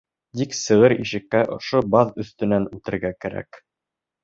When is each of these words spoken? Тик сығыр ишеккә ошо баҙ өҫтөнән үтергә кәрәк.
Тик 0.39 0.53
сығыр 0.59 0.95
ишеккә 1.03 1.43
ошо 1.57 1.83
баҙ 1.97 2.17
өҫтөнән 2.25 2.67
үтергә 2.79 3.15
кәрәк. 3.27 3.65